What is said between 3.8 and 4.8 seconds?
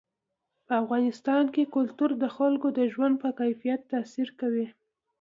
تاثیر کوي.